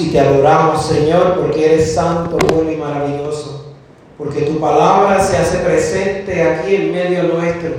y 0.00 0.08
te 0.10 0.20
adoramos, 0.20 0.84
Señor, 0.84 1.38
porque 1.40 1.74
eres 1.74 1.94
santo, 1.94 2.36
bueno 2.52 2.70
y 2.70 2.76
maravilloso. 2.76 3.74
Porque 4.18 4.42
tu 4.42 4.60
palabra 4.60 5.22
se 5.22 5.36
hace 5.36 5.58
presente 5.58 6.42
aquí 6.42 6.76
en 6.76 6.92
medio 6.92 7.22
nuestro. 7.24 7.70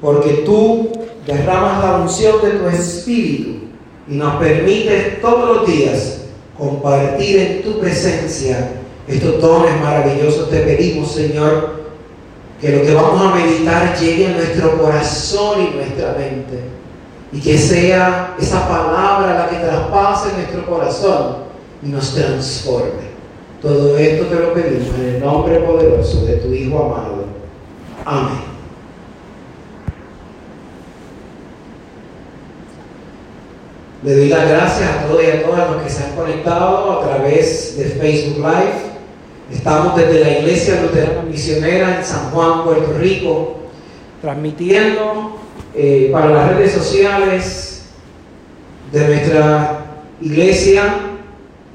Porque 0.00 0.42
tú 0.44 0.90
derramas 1.26 1.82
la 1.82 1.96
unción 1.98 2.42
de 2.42 2.50
tu 2.50 2.68
Espíritu 2.68 3.50
y 4.08 4.14
nos 4.14 4.36
permites 4.36 5.20
todos 5.20 5.56
los 5.56 5.66
días 5.66 6.22
compartir 6.58 7.38
en 7.38 7.62
tu 7.62 7.80
presencia 7.80 8.72
estos 9.06 9.40
dones 9.40 9.80
maravillosos. 9.80 10.50
Te 10.50 10.60
pedimos, 10.60 11.12
Señor, 11.12 11.84
que 12.60 12.70
lo 12.70 12.82
que 12.82 12.94
vamos 12.94 13.20
a 13.20 13.34
meditar 13.34 13.98
llegue 13.98 14.26
a 14.26 14.36
nuestro 14.36 14.78
corazón 14.78 15.62
y 15.62 15.76
nuestra 15.76 16.14
mente. 16.18 16.73
Y 17.34 17.40
que 17.40 17.58
sea 17.58 18.36
esa 18.38 18.68
palabra 18.68 19.34
la 19.34 19.48
que 19.48 19.56
traspase 19.56 20.32
nuestro 20.36 20.64
corazón 20.66 21.38
y 21.82 21.88
nos 21.88 22.14
transforme. 22.14 23.12
Todo 23.60 23.98
esto 23.98 24.26
te 24.26 24.34
lo 24.36 24.54
pedimos 24.54 24.94
en 25.00 25.14
el 25.16 25.20
nombre 25.20 25.58
poderoso 25.58 26.24
de 26.26 26.36
tu 26.36 26.52
Hijo 26.52 26.78
amado. 26.78 27.24
Amén. 28.04 28.54
Le 34.04 34.16
doy 34.16 34.28
las 34.28 34.48
gracias 34.48 34.90
a 34.90 35.06
todos 35.06 35.24
y 35.24 35.30
a 35.30 35.42
todas 35.42 35.70
los 35.70 35.82
que 35.82 35.90
se 35.90 36.04
han 36.04 36.14
conectado 36.14 37.00
a 37.00 37.04
través 37.04 37.76
de 37.76 37.84
Facebook 37.86 38.36
Live. 38.36 38.94
Estamos 39.50 39.96
desde 39.96 40.20
la 40.20 40.38
Iglesia 40.38 40.82
Luterana 40.82 41.22
Misionera 41.22 41.98
en 41.98 42.04
San 42.04 42.30
Juan, 42.30 42.64
Puerto 42.64 42.92
Rico, 42.98 43.56
transmitiendo 44.20 45.33
eh, 45.74 46.10
para 46.12 46.30
las 46.30 46.54
redes 46.54 46.72
sociales 46.72 47.86
de 48.92 49.06
nuestra 49.08 49.86
iglesia 50.20 50.82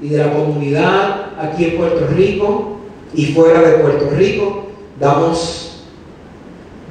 y 0.00 0.08
de 0.08 0.18
la 0.18 0.32
comunidad 0.32 1.32
aquí 1.38 1.64
en 1.64 1.76
Puerto 1.76 2.06
Rico 2.14 2.78
y 3.14 3.26
fuera 3.26 3.60
de 3.60 3.78
Puerto 3.78 4.10
Rico. 4.16 4.66
Damos 4.98 5.84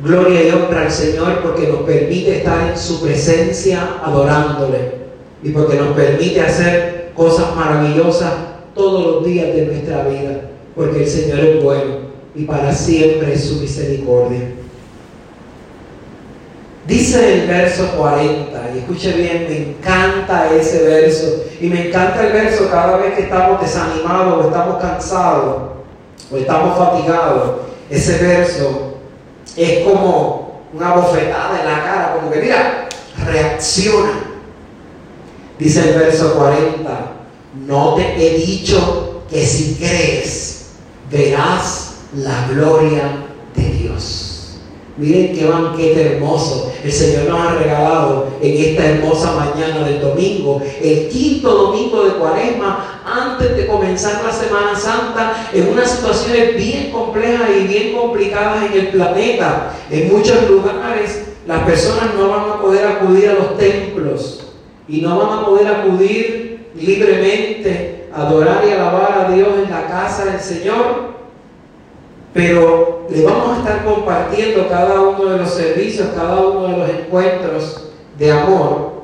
gloria 0.03 0.47
y 0.47 0.51
honra 0.51 0.83
al 0.83 0.91
Señor 0.91 1.41
porque 1.41 1.67
nos 1.67 1.81
permite 1.81 2.37
estar 2.37 2.69
en 2.69 2.77
su 2.77 3.01
presencia 3.01 3.97
adorándole 4.03 4.99
y 5.43 5.49
porque 5.49 5.75
nos 5.75 5.95
permite 5.95 6.41
hacer 6.41 7.11
cosas 7.15 7.55
maravillosas 7.55 8.33
todos 8.75 9.05
los 9.05 9.25
días 9.25 9.53
de 9.53 9.65
nuestra 9.65 10.07
vida, 10.07 10.41
porque 10.75 11.03
el 11.03 11.09
Señor 11.09 11.39
es 11.39 11.63
bueno 11.63 12.09
y 12.35 12.45
para 12.45 12.71
siempre 12.71 13.33
es 13.33 13.45
su 13.45 13.55
misericordia. 13.55 14.53
Dice 16.89 17.41
el 17.41 17.47
verso 17.47 17.91
40, 17.97 18.71
y 18.75 18.79
escuche 18.79 19.13
bien, 19.13 19.45
me 19.47 19.57
encanta 19.57 20.51
ese 20.51 20.83
verso, 20.83 21.45
y 21.61 21.67
me 21.67 21.87
encanta 21.87 22.25
el 22.25 22.33
verso 22.33 22.67
cada 22.69 22.97
vez 22.97 23.13
que 23.13 23.21
estamos 23.21 23.61
desanimados 23.61 24.43
o 24.43 24.47
estamos 24.47 24.81
cansados 24.81 25.61
o 26.31 26.37
estamos 26.37 26.77
fatigados. 26.77 27.51
Ese 27.89 28.17
verso 28.17 28.95
es 29.55 29.85
como 29.85 30.63
una 30.73 30.95
bofetada 30.95 31.59
en 31.61 31.65
la 31.65 31.83
cara, 31.83 32.15
como 32.15 32.31
que 32.31 32.41
mira, 32.41 32.89
reacciona 33.23 34.29
Dice 35.59 35.89
el 35.89 35.99
verso 35.99 36.35
40, 36.35 37.11
no 37.67 37.95
te 37.95 38.15
he 38.15 38.37
dicho 38.37 39.23
que 39.29 39.45
si 39.45 39.75
crees, 39.75 40.67
verás 41.11 41.95
la 42.15 42.47
gloria. 42.47 43.25
Miren 44.99 45.33
qué 45.33 45.45
banquete 45.45 46.15
hermoso 46.15 46.69
el 46.83 46.91
Señor 46.91 47.25
nos 47.25 47.39
ha 47.39 47.55
regalado 47.55 48.27
en 48.41 48.57
esta 48.57 48.85
hermosa 48.85 49.33
mañana 49.33 49.85
del 49.85 50.01
domingo, 50.01 50.61
el 50.81 51.09
quinto 51.09 51.49
domingo 51.49 52.05
de 52.05 52.11
cuaresma, 52.11 53.01
antes 53.05 53.57
de 53.57 53.67
comenzar 53.67 54.23
la 54.23 54.31
Semana 54.31 54.75
Santa, 54.75 55.49
en 55.53 55.69
unas 55.69 55.91
situaciones 55.91 56.55
bien 56.55 56.91
complejas 56.91 57.49
y 57.59 57.67
bien 57.67 57.97
complicadas 57.97 58.65
en 58.65 58.79
el 58.79 58.87
planeta. 58.89 59.73
En 59.89 60.13
muchos 60.13 60.49
lugares 60.49 61.25
las 61.45 61.63
personas 61.63 62.13
no 62.17 62.29
van 62.29 62.49
a 62.49 62.61
poder 62.61 62.87
acudir 62.87 63.29
a 63.29 63.33
los 63.33 63.57
templos 63.57 64.53
y 64.87 65.01
no 65.01 65.17
van 65.17 65.39
a 65.39 65.45
poder 65.45 65.67
acudir 65.67 66.69
libremente 66.75 68.07
a 68.13 68.21
adorar 68.21 68.63
y 68.65 68.71
alabar 68.71 69.25
a 69.25 69.33
Dios 69.33 69.49
en 69.63 69.69
la 69.69 69.87
casa 69.87 70.25
del 70.25 70.39
Señor, 70.39 71.08
pero 72.33 73.07
le 73.09 73.23
vamos 73.23 73.57
a 73.57 73.59
estar 73.59 73.85
compartiendo 73.85 74.67
cada 74.69 75.01
uno 75.01 75.25
de 75.25 75.37
los 75.39 75.49
servicios, 75.49 76.09
cada 76.15 76.39
uno 76.41 76.67
de 76.67 76.77
los 76.77 76.89
encuentros 76.89 77.89
de 78.17 78.31
amor. 78.31 78.99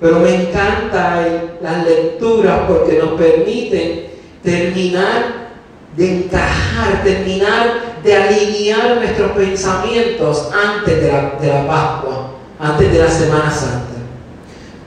Pero 0.00 0.20
me 0.20 0.34
encanta 0.34 1.26
las 1.60 1.86
lecturas 1.86 2.60
porque 2.66 2.98
nos 2.98 3.20
permiten 3.20 4.06
terminar 4.42 5.50
de 5.94 6.24
encajar, 6.24 7.02
terminar 7.04 7.98
de 8.02 8.16
alinear 8.16 8.96
nuestros 8.96 9.32
pensamientos 9.32 10.50
antes 10.54 11.02
de 11.02 11.12
la, 11.12 11.34
de 11.38 11.48
la 11.48 11.66
Pascua, 11.66 12.30
antes 12.58 12.92
de 12.92 12.98
la 12.98 13.10
Semana 13.10 13.50
Santa. 13.50 13.90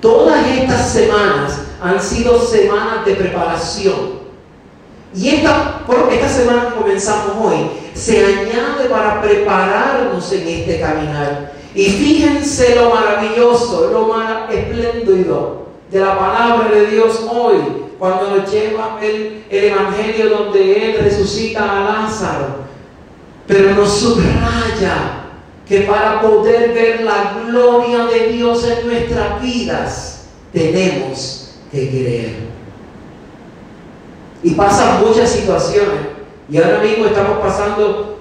Todas 0.01 0.47
estas 0.47 0.89
semanas 0.89 1.61
han 1.81 2.01
sido 2.01 2.39
semanas 2.39 3.05
de 3.05 3.13
preparación. 3.15 4.22
Y 5.16 5.29
esta, 5.29 5.81
esta 6.12 6.29
semana 6.29 6.69
que 6.69 6.81
comenzamos 6.81 7.35
hoy 7.40 7.69
se 7.94 8.25
añade 8.25 8.90
para 8.90 9.22
prepararnos 9.22 10.31
en 10.31 10.47
este 10.47 10.79
caminar. 10.79 11.53
Y 11.75 11.85
fíjense 11.85 12.75
lo 12.75 12.90
maravilloso, 12.90 13.90
lo 13.91 14.03
espléndido 14.52 15.68
de 15.91 16.00
la 16.00 16.18
palabra 16.18 16.69
de 16.69 16.88
Dios 16.88 17.25
hoy, 17.31 17.57
cuando 18.00 18.35
nos 18.35 18.52
lleva 18.52 19.00
el, 19.02 19.44
el 19.50 19.63
Evangelio 19.66 20.29
donde 20.29 20.90
Él 20.90 21.00
resucita 21.03 21.63
a 21.63 22.02
Lázaro, 22.02 22.63
pero 23.47 23.75
nos 23.75 24.00
subraya 24.00 25.25
que 25.68 25.81
para 25.81 26.22
poder 26.22 26.73
ver 26.73 27.02
la 27.02 27.35
gloria 27.46 28.06
de 28.06 28.34
Dios 28.34 28.68
en 28.68 28.88
nuestras 28.88 29.41
vidas, 29.41 30.25
tenemos 30.52 31.56
que 31.72 31.90
creer. 31.90 32.53
Y 34.43 34.51
pasan 34.51 35.01
muchas 35.05 35.29
situaciones. 35.31 36.01
Y 36.49 36.57
ahora 36.57 36.79
mismo 36.79 37.05
estamos 37.05 37.39
pasando 37.39 38.19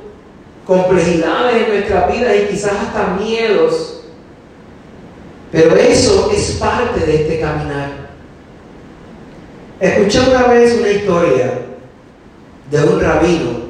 complejidades 0.66 1.66
en 1.66 1.74
nuestra 1.74 2.06
vida 2.06 2.34
y 2.34 2.46
quizás 2.46 2.72
hasta 2.72 3.16
miedos. 3.20 4.04
Pero 5.50 5.76
eso 5.76 6.30
es 6.34 6.52
parte 6.52 7.04
de 7.04 7.22
este 7.22 7.40
caminar. 7.40 7.90
Escuché 9.80 10.20
una 10.30 10.44
vez 10.44 10.78
una 10.78 10.90
historia 10.90 11.58
de 12.70 12.82
un 12.84 13.00
rabino 13.00 13.62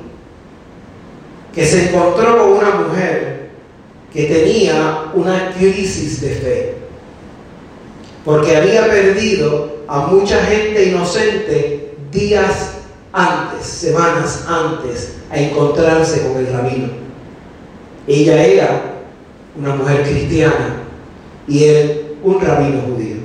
que 1.54 1.64
se 1.64 1.88
encontró 1.88 2.38
con 2.38 2.52
una 2.58 2.70
mujer 2.70 3.50
que 4.12 4.24
tenía 4.24 5.10
una 5.14 5.52
crisis 5.58 6.20
de 6.20 6.28
fe, 6.28 6.74
porque 8.24 8.56
había 8.56 8.86
perdido 8.86 9.78
a 9.88 10.06
mucha 10.06 10.44
gente 10.44 10.84
inocente 10.84 11.81
días 12.12 12.74
antes, 13.12 13.66
semanas 13.66 14.46
antes, 14.48 15.16
a 15.30 15.38
encontrarse 15.38 16.28
con 16.28 16.36
el 16.36 16.52
rabino. 16.52 16.88
Ella 18.06 18.44
era 18.44 18.82
una 19.56 19.74
mujer 19.74 20.02
cristiana 20.02 20.84
y 21.48 21.64
él 21.64 22.16
un 22.22 22.40
rabino 22.40 22.82
judío. 22.82 23.16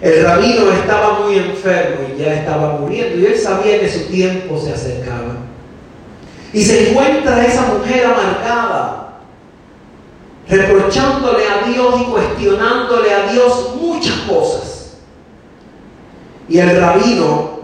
El 0.00 0.24
rabino 0.24 0.70
estaba 0.72 1.20
muy 1.20 1.38
enfermo 1.38 2.06
y 2.14 2.20
ya 2.20 2.34
estaba 2.34 2.78
muriendo 2.78 3.18
y 3.18 3.26
él 3.26 3.38
sabía 3.38 3.80
que 3.80 3.90
su 3.90 4.06
tiempo 4.06 4.58
se 4.58 4.72
acercaba. 4.72 5.36
Y 6.52 6.62
se 6.62 6.90
encuentra 6.90 7.44
esa 7.44 7.62
mujer 7.66 8.06
amargada 8.06 9.20
reprochándole 10.48 11.44
a 11.46 11.68
Dios 11.68 12.00
y 12.00 12.04
cuestionándole 12.04 13.12
a 13.12 13.32
Dios 13.32 13.74
muchas 13.80 14.16
cosas. 14.20 14.96
Y 16.48 16.58
el 16.58 16.80
rabino, 16.80 17.57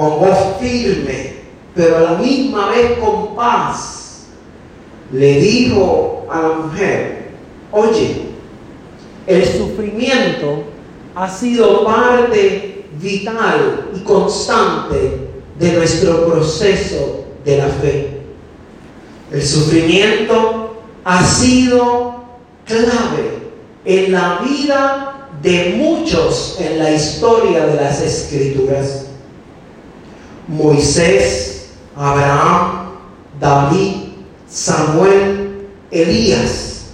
con 0.00 0.18
voz 0.18 0.56
firme, 0.58 1.34
pero 1.74 1.98
a 1.98 2.00
la 2.00 2.12
misma 2.12 2.70
vez 2.70 2.98
con 2.98 3.36
paz, 3.36 4.28
le 5.12 5.40
dijo 5.40 6.26
a 6.30 6.40
la 6.40 6.48
mujer, 6.48 7.32
oye, 7.70 8.22
el 9.26 9.44
sufrimiento 9.44 10.64
ha 11.14 11.28
sido 11.28 11.84
parte 11.84 12.86
vital 12.98 13.90
y 13.94 14.00
constante 14.00 15.28
de 15.58 15.72
nuestro 15.74 16.26
proceso 16.26 17.26
de 17.44 17.58
la 17.58 17.66
fe. 17.68 18.20
El 19.30 19.42
sufrimiento 19.42 20.80
ha 21.04 21.22
sido 21.22 22.24
clave 22.64 23.50
en 23.84 24.12
la 24.12 24.40
vida 24.48 25.28
de 25.42 25.74
muchos 25.76 26.56
en 26.58 26.78
la 26.78 26.90
historia 26.90 27.66
de 27.66 27.74
las 27.74 28.00
escrituras. 28.00 29.09
Moisés, 30.50 31.70
Abraham, 31.96 32.96
David, 33.38 33.94
Samuel, 34.48 35.68
Elías. 35.92 36.86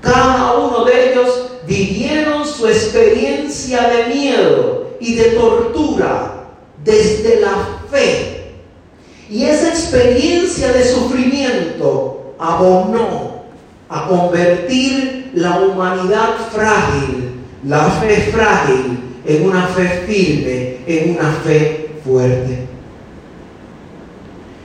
Cada 0.00 0.54
uno 0.54 0.84
de 0.84 1.12
ellos 1.12 1.52
vivieron 1.66 2.44
su 2.46 2.66
experiencia 2.66 3.88
de 3.88 4.14
miedo 4.14 4.96
y 5.00 5.14
de 5.14 5.24
tortura 5.30 6.48
desde 6.84 7.40
la 7.40 7.80
fe. 7.90 8.52
Y 9.30 9.44
esa 9.44 9.68
experiencia 9.68 10.72
de 10.72 10.84
sufrimiento 10.84 12.34
abonó 12.38 13.44
a 13.88 14.08
convertir 14.08 15.30
la 15.34 15.60
humanidad 15.60 16.30
frágil, 16.52 17.30
la 17.64 17.84
fe 17.84 18.32
frágil, 18.32 18.98
en 19.24 19.46
una 19.46 19.68
fe 19.68 20.04
firme, 20.06 20.78
en 20.86 21.16
una 21.16 21.30
fe 21.44 21.90
fuerte. 22.04 22.73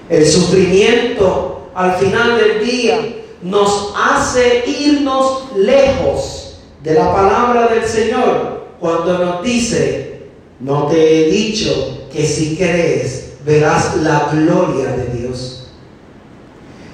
El 0.09 0.25
sufrimiento 0.25 1.69
al 1.75 1.93
final 1.97 2.37
del 2.37 2.65
día 2.65 2.99
nos 3.43 3.93
hace 3.95 4.63
irnos 4.65 5.43
lejos 5.55 6.59
de 6.83 6.95
la 6.95 7.13
palabra 7.13 7.67
del 7.67 7.85
Señor 7.85 8.65
cuando 8.79 9.19
nos 9.19 9.43
dice, 9.43 10.23
no 10.59 10.87
te 10.87 11.27
he 11.27 11.29
dicho 11.29 12.07
que 12.11 12.25
si 12.25 12.57
crees 12.57 13.33
verás 13.45 13.97
la 13.97 14.29
gloria 14.33 14.89
de 14.93 15.19
Dios. 15.19 15.67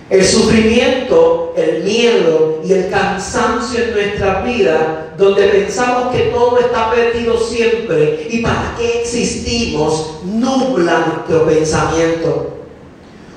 El 0.10 0.24
sufrimiento, 0.24 1.54
el 1.58 1.84
miedo 1.84 2.62
y 2.64 2.74
el 2.74 2.90
cansancio 2.90 3.82
en 3.82 3.92
nuestra 3.94 4.42
vida, 4.42 5.14
donde 5.18 5.48
pensamos 5.48 6.14
que 6.14 6.24
todo 6.26 6.60
está 6.60 6.92
perdido 6.92 7.40
siempre 7.40 8.28
y 8.30 8.42
para 8.42 8.76
qué 8.78 9.02
existimos, 9.02 10.20
nubla 10.26 11.08
nuestro 11.08 11.46
pensamiento. 11.48 12.55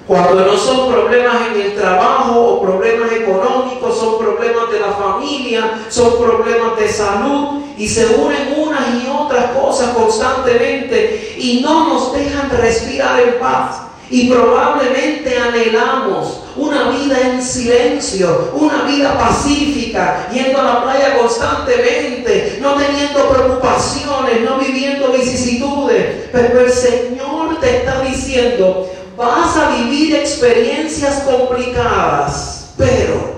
Cuando 0.09 0.47
no 0.47 0.57
son 0.57 0.91
problemas 0.91 1.37
en 1.49 1.61
el 1.61 1.75
trabajo 1.75 2.41
o 2.41 2.63
problemas 2.63 3.13
económicos, 3.13 3.99
son 3.99 4.19
problemas 4.19 4.73
de 4.73 4.81
la 4.81 4.93
familia, 4.93 5.83
son 5.91 6.17
problemas 6.17 6.79
de 6.79 6.89
salud 6.89 7.61
y 7.77 7.87
se 7.87 8.07
unen 8.07 8.55
unas 8.57 9.05
y 9.05 9.07
otras 9.07 9.51
cosas 9.51 9.91
constantemente 9.91 11.37
y 11.37 11.61
no 11.61 11.91
nos 11.91 12.15
dejan 12.15 12.49
respirar 12.49 13.21
en 13.21 13.39
paz. 13.39 13.83
Y 14.09 14.31
probablemente 14.31 15.39
anhelamos 15.39 16.41
una 16.57 16.89
vida 16.89 17.21
en 17.21 17.43
silencio, 17.43 18.53
una 18.55 18.85
vida 18.85 19.13
pacífica, 19.19 20.31
yendo 20.33 20.59
a 20.59 20.65
la 20.65 20.83
playa 20.85 21.19
constantemente, 21.19 22.59
no 22.63 22.77
teniendo 22.77 23.29
preocupaciones, 23.29 24.41
no 24.41 24.57
viviendo 24.57 25.13
vicisitudes. 25.13 26.31
Pero 26.33 26.61
el 26.61 26.73
Señor 26.73 27.61
te 27.61 27.77
está 27.77 28.01
diciendo, 28.01 28.89
vas 29.19 29.57
a 29.57 29.71
vivir 29.71 30.15
experiencias 30.15 31.25
complicadas, 31.25 32.73
pero 32.79 33.35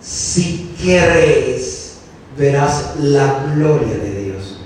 si 0.00 0.74
crees, 0.82 1.98
verás 2.36 2.96
la 2.98 3.46
gloria 3.54 3.94
de 3.96 4.24
Dios. 4.24 4.58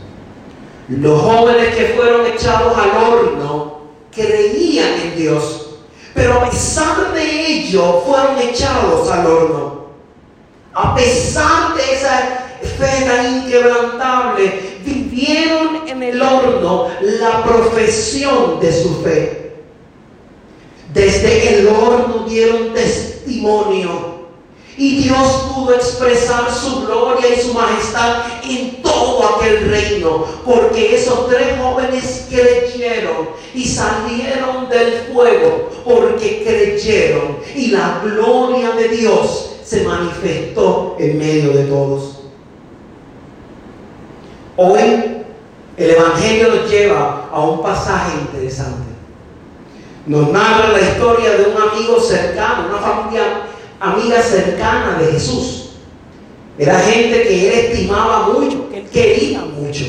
Los 0.89 1.21
jóvenes 1.21 1.77
que 1.77 1.95
fueron 1.95 2.27
echados 2.27 2.77
al 2.77 3.05
horno 3.05 3.83
creían 4.11 4.95
en 5.03 5.17
Dios, 5.17 5.81
pero 6.15 6.41
a 6.41 6.51
pesar 6.51 7.13
de 7.13 7.47
ello 7.47 8.03
fueron 8.07 8.39
echados 8.39 9.09
al 9.11 9.27
horno. 9.27 9.89
A 10.73 10.95
pesar 10.95 11.75
de 11.75 11.93
esa 11.93 12.47
fe 12.63 13.05
tan 13.05 13.45
inquebrantable, 13.45 14.79
vivieron 14.83 15.87
en 15.87 16.03
el 16.03 16.23
horno 16.23 16.89
la 17.03 17.45
profesión 17.45 18.59
de 18.61 18.73
su 18.73 19.03
fe. 19.03 19.48
Desde 20.99 21.61
el 21.61 21.69
horno 21.69 22.27
dieron 22.29 22.75
testimonio. 22.75 24.19
Y 24.77 25.05
Dios 25.05 25.53
pudo 25.55 25.73
expresar 25.75 26.53
su 26.53 26.87
gloria 26.87 27.37
y 27.37 27.41
su 27.41 27.55
majestad 27.55 28.25
en 28.43 28.83
todo 28.83 29.37
aquel 29.37 29.71
reino, 29.71 30.25
porque 30.45 30.97
esos 30.97 31.29
tres 31.29 31.57
jóvenes 31.63 32.27
creyeron 32.29 33.29
y 33.55 33.65
salieron 33.65 34.69
del 34.69 35.13
fuego, 35.13 35.71
porque 35.85 36.43
creyeron. 36.45 37.39
Y 37.55 37.69
la 37.69 38.01
gloria 38.05 38.73
de 38.73 38.89
Dios 38.89 39.59
se 39.65 39.85
manifestó 39.85 40.97
en 40.99 41.17
medio 41.17 41.53
de 41.53 41.65
todos. 41.67 42.23
Hoy 44.57 44.81
el 45.77 45.91
Evangelio 45.91 46.57
nos 46.57 46.69
lleva 46.69 47.29
a 47.33 47.41
un 47.41 47.63
pasaje 47.63 48.19
interesante 48.21 48.88
nos 50.09 50.33
narra 50.33 50.73
la 50.73 50.81
historia 50.81 51.37
de 51.37 51.51
un 51.51 51.63
amigo 51.63 52.01
cercano, 52.01 52.69
una 52.71 52.79
familia 52.79 53.43
amiga 53.79 54.23
cercana 54.23 54.99
de 54.99 55.13
Jesús. 55.13 55.73
Era 56.59 56.81
gente 56.81 57.23
que 57.23 57.49
él 57.49 57.67
estimaba 57.67 58.29
mucho, 58.29 58.71
que 58.71 58.79
él 58.79 58.89
quería 58.91 59.41
mucho. 59.41 59.85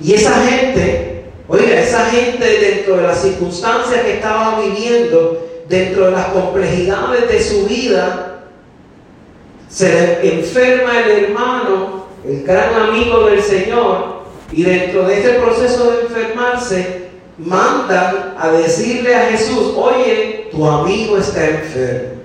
Y 0.00 0.14
esa 0.14 0.32
gente, 0.46 1.24
oiga, 1.48 1.80
esa 1.80 2.06
gente 2.06 2.44
dentro 2.44 2.98
de 2.98 3.02
las 3.02 3.20
circunstancias 3.20 4.00
que 4.02 4.14
estaba 4.14 4.60
viviendo, 4.60 5.44
dentro 5.68 6.06
de 6.06 6.12
las 6.12 6.26
complejidades 6.26 7.28
de 7.28 7.42
su 7.42 7.66
vida, 7.66 8.44
se 9.68 9.92
le 10.22 10.38
enferma 10.38 11.00
el 11.00 11.24
hermano, 11.24 12.06
el 12.24 12.44
gran 12.44 12.74
amigo 12.74 13.26
del 13.26 13.42
Señor, 13.42 14.22
y 14.52 14.62
dentro 14.62 15.08
de 15.08 15.18
ese 15.18 15.30
proceso 15.30 15.90
de 15.90 16.02
enfermarse, 16.02 17.05
mandan 17.38 18.34
a 18.38 18.48
decirle 18.48 19.14
a 19.14 19.26
Jesús, 19.26 19.74
oye, 19.76 20.48
tu 20.50 20.66
amigo 20.66 21.18
está 21.18 21.46
enfermo. 21.46 22.16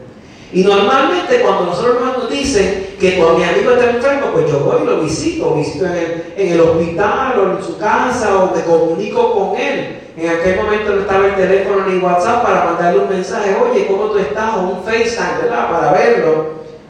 Y 0.54 0.64
normalmente 0.64 1.42
cuando 1.42 1.68
nosotros 1.68 2.02
nos 2.02 2.30
dicen 2.30 2.96
que 3.00 3.12
tu 3.12 3.26
amigo 3.26 3.72
está 3.72 3.90
enfermo, 3.90 4.28
pues 4.34 4.52
yo 4.52 4.60
voy 4.60 4.84
y 4.84 4.86
lo 4.86 5.02
visito, 5.02 5.56
visito 5.56 5.86
en 5.86 6.52
el, 6.52 6.60
hospital 6.60 7.40
o 7.40 7.58
en 7.58 7.64
su 7.64 7.78
casa 7.78 8.38
o 8.38 8.56
me 8.56 8.62
comunico 8.64 9.34
con 9.34 9.60
él. 9.60 10.00
En 10.18 10.30
aquel 10.30 10.58
momento 10.58 10.94
no 10.94 11.02
estaba 11.02 11.26
el 11.26 11.36
teléfono 11.36 11.86
ni 11.88 12.00
WhatsApp 12.00 12.44
para 12.44 12.66
mandarle 12.66 13.04
un 13.04 13.10
mensaje, 13.10 13.56
oye, 13.62 13.88
¿cómo 13.88 14.06
tú 14.08 14.18
estás? 14.18 14.56
O 14.58 14.60
un 14.60 14.84
FaceTime, 14.84 15.44
¿verdad? 15.44 15.72
Para 15.72 15.94
verlo, 15.94 16.46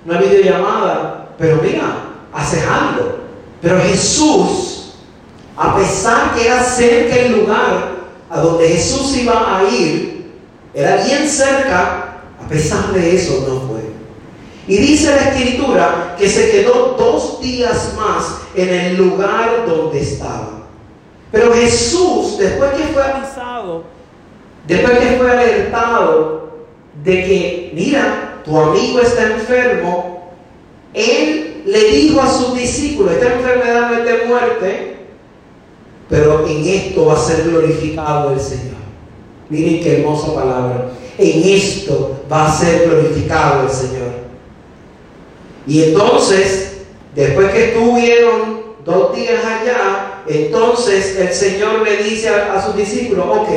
una 0.08 0.20
videollamada. 0.20 1.28
Pero 1.38 1.60
mira, 1.62 1.84
haces 2.34 2.64
algo. 2.66 3.20
Pero 3.62 3.80
Jesús, 3.80 4.96
a 5.56 5.76
pesar 5.76 6.34
que 6.34 6.48
era 6.48 6.64
cerca 6.64 7.16
el 7.16 7.42
lugar, 7.42 8.01
a 8.32 8.40
donde 8.40 8.70
Jesús 8.70 9.18
iba 9.18 9.58
a 9.58 9.64
ir, 9.70 10.32
era 10.74 11.04
bien 11.04 11.28
cerca, 11.28 12.22
a 12.42 12.48
pesar 12.48 12.94
de 12.94 13.16
eso 13.16 13.46
no 13.48 13.68
fue. 13.68 13.82
Y 14.68 14.78
dice 14.78 15.14
la 15.14 15.32
escritura 15.32 16.16
que 16.18 16.30
se 16.30 16.50
quedó 16.50 16.96
dos 16.98 17.42
días 17.42 17.94
más 17.98 18.38
en 18.56 18.70
el 18.70 18.96
lugar 18.96 19.66
donde 19.68 20.00
estaba. 20.00 20.62
Pero 21.30 21.54
Jesús, 21.54 22.38
después 22.38 22.72
que 22.72 22.84
fue 22.94 23.04
avisado, 23.04 23.84
después 24.66 24.98
que 25.00 25.18
fue 25.18 25.30
alertado 25.30 26.52
de 27.04 27.14
que, 27.26 27.72
mira, 27.74 28.42
tu 28.46 28.58
amigo 28.58 29.02
está 29.02 29.24
enfermo, 29.24 30.32
él 30.94 31.64
le 31.66 31.84
dijo 31.92 32.22
a 32.22 32.30
sus 32.30 32.56
discípulos, 32.56 33.12
esta 33.14 33.34
enfermedad 33.34 33.92
no 33.92 33.98
es 33.98 34.06
de 34.06 34.26
muerte, 34.26 34.98
pero 36.12 36.46
en 36.46 36.68
esto 36.68 37.06
va 37.06 37.14
a 37.14 37.18
ser 37.18 37.46
glorificado 37.46 38.34
el 38.34 38.40
Señor. 38.40 38.82
Miren 39.50 39.82
qué 39.82 40.00
hermosa 40.00 40.36
palabra. 40.36 40.90
En 41.18 41.44
esto 41.44 42.20
va 42.30 42.48
a 42.48 42.52
ser 42.52 42.90
glorificado 42.90 43.64
el 43.64 43.70
Señor. 43.70 44.12
Y 45.66 45.84
entonces, 45.84 46.82
después 47.16 47.52
que 47.52 47.70
estuvieron 47.70 48.62
dos 48.84 49.16
días 49.16 49.40
allá, 49.46 50.24
entonces 50.28 51.16
el 51.18 51.32
Señor 51.32 51.82
le 51.84 52.04
dice 52.04 52.28
a, 52.28 52.62
sus 52.62 52.76
discípulos, 52.76 53.26
ok, 53.30 53.50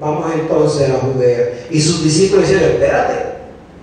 vamos 0.00 0.24
entonces 0.32 0.88
a 0.88 1.00
Judea. 1.00 1.66
Y 1.70 1.82
sus 1.82 2.02
discípulos 2.02 2.48
dicen, 2.48 2.64
espérate, 2.64 3.34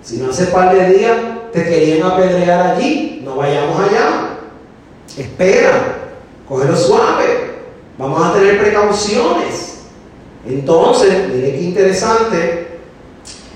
si 0.01 0.17
no 0.17 0.31
hace 0.31 0.47
par 0.47 0.75
de 0.75 0.97
días 0.97 1.17
te 1.53 1.63
querían 1.63 2.01
apedrear 2.01 2.75
allí, 2.75 3.21
no 3.23 3.35
vayamos 3.35 3.79
allá. 3.79 4.39
Espera, 5.15 5.97
cógelo 6.47 6.75
suave. 6.75 7.36
Vamos 7.97 8.23
a 8.23 8.33
tener 8.33 8.59
precauciones. 8.59 9.79
Entonces, 10.47 11.29
mire 11.33 11.51
qué 11.51 11.61
interesante. 11.61 12.67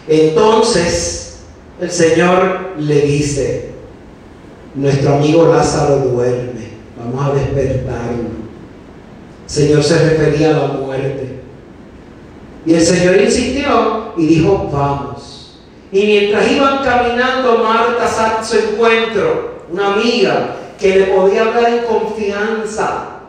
Entonces, 0.07 1.39
el 1.79 1.91
Señor 1.91 2.71
le 2.77 3.01
dice, 3.01 3.71
nuestro 4.75 5.15
amigo 5.15 5.47
Lázaro 5.53 5.97
duerme, 5.97 6.69
vamos 6.97 7.25
a 7.25 7.33
despertarlo. 7.33 8.41
El 9.45 9.49
Señor 9.49 9.83
se 9.83 10.09
refería 10.09 10.51
a 10.51 10.59
la 10.59 10.67
muerte. 10.67 11.39
Y 12.65 12.73
el 12.73 12.81
Señor 12.81 13.19
insistió 13.19 14.13
y 14.17 14.25
dijo, 14.27 14.69
vamos. 14.71 15.59
Y 15.91 16.05
mientras 16.05 16.51
iban 16.51 16.83
caminando, 16.83 17.63
Marta 17.63 18.05
a 18.05 18.43
su 18.43 18.57
encuentro, 18.57 19.61
una 19.71 19.93
amiga 19.93 20.55
que 20.79 20.99
le 20.99 21.05
podía 21.05 21.43
hablar 21.43 21.73
en 21.73 21.83
confianza, 21.85 23.20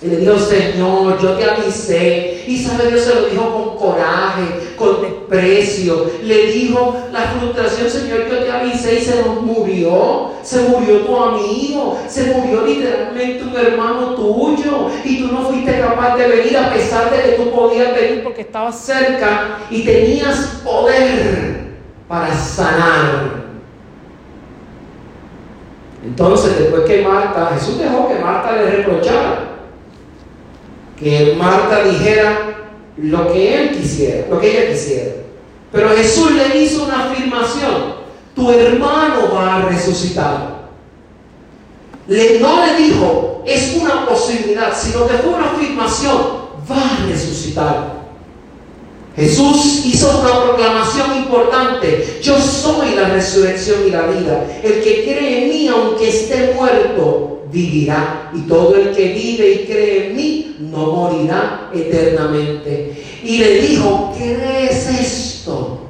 y 0.00 0.06
le 0.06 0.16
dijo, 0.18 0.38
Señor, 0.38 1.20
yo 1.20 1.32
te 1.32 1.44
avisé. 1.44 2.44
Y 2.46 2.56
sabe, 2.56 2.88
Dios 2.88 3.02
se 3.02 3.14
lo 3.16 3.26
dijo 3.26 3.52
con 3.52 3.76
coraje, 3.76 4.74
con 4.76 5.02
desprecio. 5.02 6.08
Le 6.22 6.52
dijo 6.52 6.96
la 7.12 7.22
frustración, 7.22 7.90
Señor, 7.90 8.28
yo 8.30 8.38
te 8.44 8.50
avisé 8.50 9.00
y 9.00 9.04
se 9.04 9.22
nos 9.22 9.42
murió. 9.42 10.30
Se 10.44 10.68
murió 10.68 11.00
tu 11.00 11.16
amigo. 11.16 11.98
Se 12.06 12.32
murió 12.32 12.64
literalmente 12.64 13.42
un 13.42 13.56
hermano 13.56 14.14
tuyo. 14.14 14.88
Y 15.04 15.20
tú 15.20 15.32
no 15.32 15.42
fuiste 15.42 15.80
capaz 15.80 16.16
de 16.16 16.28
venir 16.28 16.56
a 16.56 16.72
pesar 16.72 17.10
de 17.10 17.22
que 17.22 17.36
tú 17.36 17.50
podías 17.50 17.92
venir 17.92 18.22
porque 18.22 18.42
estabas 18.42 18.78
cerca 18.78 19.58
y 19.68 19.82
tenías 19.82 20.60
poder 20.64 21.72
para 22.06 22.32
sanar. 22.36 23.48
Entonces, 26.04 26.56
después 26.56 26.82
que 26.84 27.02
Marta, 27.02 27.50
Jesús 27.54 27.80
dejó 27.80 28.06
que 28.08 28.14
Marta 28.20 28.52
le 28.52 28.70
reprochara, 28.70 29.57
que 30.98 31.34
Marta 31.38 31.84
dijera 31.84 32.68
lo 32.96 33.32
que 33.32 33.54
él 33.54 33.70
quisiera, 33.76 34.26
lo 34.28 34.40
que 34.40 34.50
ella 34.50 34.72
quisiera. 34.72 35.12
Pero 35.70 35.90
Jesús 35.90 36.32
le 36.32 36.62
hizo 36.62 36.84
una 36.84 37.10
afirmación, 37.10 37.94
tu 38.34 38.50
hermano 38.50 39.32
va 39.34 39.56
a 39.56 39.62
resucitar. 39.68 40.58
Le, 42.06 42.40
no 42.40 42.64
le 42.64 42.76
dijo, 42.76 43.42
es 43.46 43.76
una 43.80 44.06
posibilidad, 44.06 44.72
sino 44.74 45.06
que 45.06 45.14
fue 45.14 45.34
una 45.34 45.52
afirmación, 45.52 46.16
va 46.70 46.76
a 46.76 47.06
resucitar. 47.06 47.97
Jesús 49.18 49.82
hizo 49.84 50.20
una 50.20 50.44
proclamación 50.44 51.16
importante. 51.16 52.20
Yo 52.22 52.38
soy 52.38 52.94
la 52.94 53.08
resurrección 53.08 53.80
y 53.88 53.90
la 53.90 54.06
vida. 54.06 54.46
El 54.62 54.80
que 54.80 55.02
cree 55.02 55.42
en 55.42 55.48
mí, 55.48 55.68
aunque 55.68 56.08
esté 56.08 56.54
muerto, 56.54 57.42
vivirá. 57.50 58.30
Y 58.32 58.42
todo 58.42 58.76
el 58.76 58.94
que 58.94 59.08
vive 59.08 59.50
y 59.50 59.66
cree 59.66 60.06
en 60.06 60.16
mí, 60.16 60.56
no 60.60 60.92
morirá 60.92 61.68
eternamente. 61.74 63.02
Y 63.24 63.38
le 63.38 63.60
dijo, 63.62 64.14
¿crees 64.16 64.88
esto? 64.88 65.80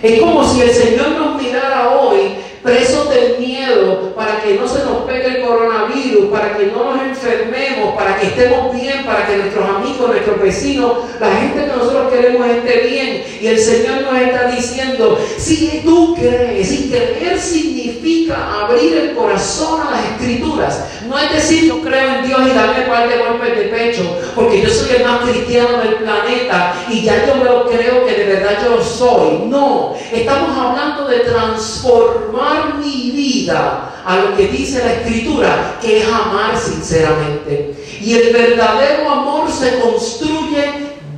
Es 0.00 0.20
como 0.20 0.48
si 0.48 0.60
el 0.60 0.70
Señor 0.70 1.10
nos 1.10 1.42
mirara 1.42 1.90
hoy 1.98 2.20
presos 2.62 3.08
del 3.10 3.38
miedo, 3.38 4.12
para 4.14 4.40
que 4.42 4.54
no 4.54 4.68
se 4.68 4.84
nos 4.84 5.02
pegue 5.04 5.26
el 5.26 5.46
coronavirus, 5.46 6.26
para 6.26 6.56
que 6.56 6.66
no 6.66 6.94
nos 6.94 7.02
enfermemos, 7.02 7.94
para 7.94 8.18
que 8.18 8.26
estemos 8.26 8.74
bien, 8.74 9.04
para 9.04 9.26
que 9.26 9.36
nuestros 9.36 9.68
amigos, 9.68 10.08
nuestros 10.08 10.40
vecinos, 10.40 10.92
la 11.18 11.30
gente 11.36 11.64
que 11.64 11.76
nosotros 11.76 12.12
queremos 12.12 12.46
esté 12.46 12.88
bien. 12.88 13.24
Y 13.40 13.46
el 13.46 13.58
Señor 13.58 14.02
nos 14.02 14.20
está 14.20 14.50
diciendo, 14.50 15.18
si 15.38 15.82
tú 15.84 16.14
crees, 16.14 16.72
y 16.72 16.90
creer 16.90 17.38
significa 17.38 18.60
abrir 18.60 18.96
el 18.96 19.14
corazón 19.14 19.80
a 19.86 19.90
las 19.92 20.04
escrituras. 20.12 20.84
No 21.08 21.18
es 21.18 21.32
decir, 21.32 21.64
yo 21.64 21.80
creo 21.80 22.16
en 22.16 22.26
Dios 22.26 22.40
y 22.46 22.54
darle 22.54 22.82
par 22.86 23.08
de 23.08 23.18
golpes 23.18 23.56
de 23.56 23.64
pecho, 23.64 24.02
porque 24.34 24.62
yo 24.62 24.68
soy 24.68 24.96
el 24.96 25.04
más 25.04 25.22
cristiano 25.22 25.78
del 25.78 25.94
planeta 25.94 26.74
y 26.88 27.02
ya 27.02 27.26
yo 27.26 27.42
lo 27.42 27.66
creo 27.66 28.06
que 28.06 28.14
de 28.14 28.24
verdad 28.26 28.58
yo 28.62 28.76
lo 28.76 28.84
soy. 28.84 29.38
No, 29.46 29.94
estamos 30.12 30.56
hablando 30.56 31.08
de 31.08 31.20
transformar 31.20 32.49
mi 32.78 33.10
vida 33.10 34.02
a 34.04 34.16
lo 34.16 34.36
que 34.36 34.48
dice 34.48 34.84
la 34.84 34.92
escritura, 34.94 35.78
que 35.80 35.98
es 35.98 36.06
amar 36.06 36.56
sinceramente. 36.56 37.74
Y 38.00 38.14
el 38.14 38.32
verdadero 38.32 39.10
amor 39.10 39.50
se 39.50 39.78
construye 39.80 40.64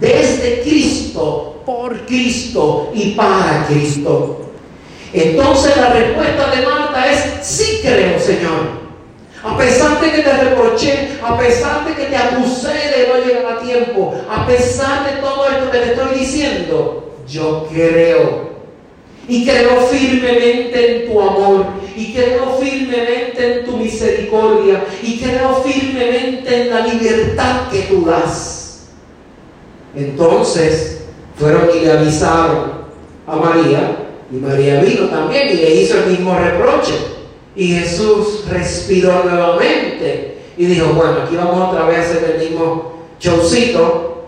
desde 0.01 0.63
Cristo, 0.63 1.63
por 1.65 2.05
Cristo 2.07 2.91
y 2.95 3.13
para 3.13 3.67
Cristo. 3.69 4.51
Entonces 5.13 5.77
la 5.77 5.91
respuesta 5.93 6.51
de 6.51 6.67
Marta 6.67 7.11
es, 7.11 7.47
sí 7.47 7.81
creo, 7.83 8.19
Señor. 8.19 8.83
A 9.45 9.57
pesar 9.57 10.01
de 10.01 10.11
que 10.13 10.23
te 10.23 10.33
reproché, 10.33 11.19
a 11.23 11.37
pesar 11.37 11.85
de 11.85 11.95
que 11.95 12.05
te 12.05 12.17
acusé 12.17 12.69
de 12.69 13.09
no 13.09 13.25
llegar 13.25 13.53
a 13.53 13.61
tiempo, 13.61 14.15
a 14.31 14.47
pesar 14.47 15.05
de 15.05 15.21
todo 15.21 15.49
esto 15.49 15.71
que 15.71 15.79
te 15.79 15.93
estoy 15.93 16.19
diciendo, 16.21 17.13
yo 17.29 17.67
creo 17.73 18.42
y 19.29 19.45
creo 19.45 19.81
firmemente 19.83 21.05
en 21.05 21.13
tu 21.13 21.21
amor. 21.21 21.67
Y 21.97 22.13
creo 22.13 22.59
firmemente 22.61 23.61
en 23.61 23.65
tu 23.65 23.77
misericordia. 23.77 24.85
Y 25.03 25.19
creo 25.19 25.63
firmemente 25.63 26.63
en 26.63 26.71
la 26.71 26.87
libertad 26.87 27.71
que 27.71 27.83
tú 27.83 28.05
das. 28.05 28.89
Entonces 29.95 31.03
fueron 31.37 31.69
y 31.77 31.85
le 31.85 31.93
avisaron 31.93 32.73
a 33.27 33.37
María. 33.37 33.97
Y 34.31 34.37
María 34.37 34.81
vino 34.81 35.07
también 35.09 35.49
y 35.51 35.55
le 35.55 35.75
hizo 35.77 35.99
el 35.99 36.11
mismo 36.11 36.37
reproche. 36.37 36.95
Y 37.55 37.69
Jesús 37.75 38.45
respiró 38.51 39.25
nuevamente. 39.25 40.39
Y 40.57 40.67
dijo, 40.67 40.93
bueno, 40.95 41.23
aquí 41.25 41.37
vamos 41.37 41.71
otra 41.71 41.87
vez 41.87 41.99
a 41.99 42.03
hacer 42.03 42.37
el 42.37 42.49
mismo 42.49 43.03
showcito. 43.21 44.25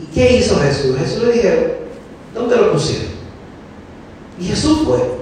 ¿Y 0.00 0.14
qué 0.14 0.36
hizo 0.36 0.56
Jesús? 0.60 0.96
Jesús 0.98 1.24
le 1.24 1.32
dijo, 1.32 1.48
¿dónde 2.34 2.56
lo 2.56 2.72
pusieron? 2.72 3.17
Y 4.40 4.44
Jesús 4.44 4.80
fue. 4.84 5.18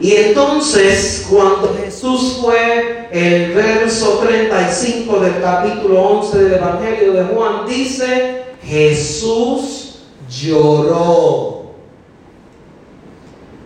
Y 0.00 0.12
entonces, 0.14 1.26
cuando 1.30 1.76
Jesús 1.84 2.38
fue, 2.40 3.08
el 3.12 3.52
verso 3.52 4.18
35 4.18 5.20
del 5.20 5.42
capítulo 5.42 6.00
11 6.00 6.38
del 6.38 6.52
Evangelio 6.54 7.12
de 7.12 7.24
Juan 7.24 7.66
dice, 7.68 8.44
Jesús 8.64 9.98
lloró. 10.28 11.72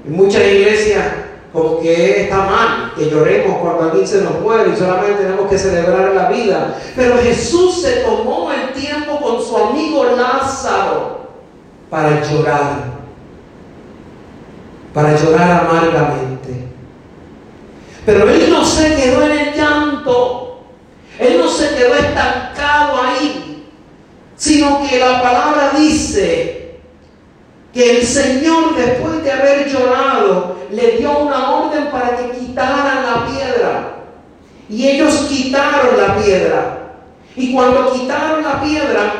En 0.06 0.16
muchas 0.16 0.42
iglesias 0.42 1.04
como 1.52 1.78
que 1.78 2.22
está 2.22 2.38
mal 2.38 2.92
que 2.96 3.08
lloremos 3.08 3.58
cuando 3.58 3.84
alguien 3.84 4.06
se 4.06 4.22
nos 4.22 4.40
muere 4.40 4.72
y 4.72 4.76
solamente 4.76 5.22
tenemos 5.22 5.48
que 5.48 5.56
celebrar 5.56 6.12
la 6.12 6.28
vida. 6.28 6.76
Pero 6.96 7.16
Jesús 7.18 7.80
se 7.80 7.98
tomó 7.98 8.50
el 8.50 8.72
tiempo 8.72 9.20
con 9.20 9.40
su 9.40 9.56
amigo 9.56 10.04
Lázaro 10.16 11.28
para 11.88 12.20
llorar 12.28 12.93
para 14.94 15.16
llorar 15.16 15.66
amargamente. 15.66 16.68
Pero 18.06 18.30
él 18.30 18.50
no 18.50 18.64
se 18.64 18.94
quedó 18.94 19.24
en 19.24 19.32
el 19.32 19.54
llanto, 19.54 20.60
él 21.18 21.38
no 21.38 21.48
se 21.48 21.74
quedó 21.74 21.94
estancado 21.94 23.02
ahí, 23.02 23.66
sino 24.36 24.86
que 24.88 24.98
la 24.98 25.20
palabra 25.20 25.72
dice 25.76 26.78
que 27.72 27.98
el 27.98 28.06
Señor 28.06 28.76
después 28.76 29.24
de 29.24 29.32
haber 29.32 29.68
llorado 29.68 30.58
le 30.70 30.98
dio 30.98 31.18
una 31.18 31.50
orden 31.50 31.90
para 31.90 32.16
que 32.16 32.30
quitaran 32.30 33.04
la 33.04 33.26
piedra. 33.26 33.90
Y 34.68 34.88
ellos 34.88 35.26
quitaron 35.28 35.96
la 35.98 36.16
piedra. 36.16 36.78
Y 37.36 37.52
cuando 37.52 37.92
quitaron 37.92 38.44
la 38.44 38.62
piedra, 38.62 39.12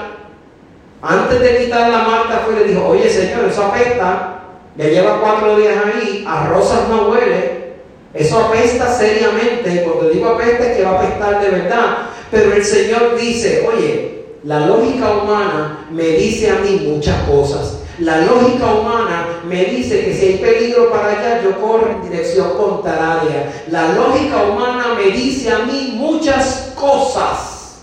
antes 1.03 1.41
de 1.41 1.59
quitar 1.59 1.91
la 1.91 1.99
Marta 1.99 2.43
fue 2.45 2.55
le 2.55 2.65
dijo, 2.65 2.87
oye 2.87 3.11
Señor, 3.11 3.47
eso 3.47 3.65
apesta. 3.65 4.34
Ya 4.77 4.87
lleva 4.87 5.21
cuatro 5.21 5.57
días 5.57 5.77
ahí, 5.85 6.25
a 6.27 6.49
rosas 6.49 6.89
no 6.89 7.09
huele, 7.09 7.65
eso 8.13 8.39
apesta 8.39 8.93
seriamente, 8.93 9.75
y 9.75 9.79
cuando 9.85 10.11
digo 10.11 10.31
apesta 10.31 10.71
es 10.71 10.77
que 10.77 10.85
va 10.85 10.93
a 10.93 11.03
apestar 11.03 11.41
de 11.41 11.51
verdad, 11.51 11.97
pero 12.31 12.53
el 12.53 12.65
Señor 12.65 13.17
dice, 13.17 13.69
oye, 13.69 14.25
la 14.45 14.67
lógica 14.67 15.17
humana 15.17 15.87
me 15.91 16.03
dice 16.03 16.51
a 16.51 16.57
mí 16.57 16.87
muchas 16.89 17.23
cosas. 17.23 17.81
La 17.99 18.23
lógica 18.23 18.75
humana 18.75 19.41
me 19.49 19.65
dice 19.65 20.05
que 20.05 20.15
si 20.15 20.27
hay 20.27 20.39
peligro 20.39 20.91
para 20.91 21.13
allá, 21.13 21.43
yo 21.43 21.61
corro 21.61 21.91
en 21.91 22.11
dirección 22.11 22.57
contraria. 22.57 23.53
La 23.69 23.93
lógica 23.93 24.43
humana 24.43 24.95
me 24.97 25.13
dice 25.13 25.53
a 25.53 25.61
mí 25.61 25.95
muchas 25.97 26.73
cosas, 26.75 27.83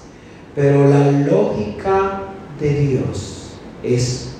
pero 0.53 0.87
la 0.87 1.11
lógica 1.11 2.23
de 2.59 2.69
Dios 2.69 3.51
es 3.83 4.30